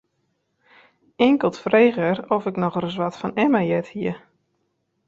[1.15, 4.15] Inkeld frege er oft ik noch ris wat fan Emma heard hie.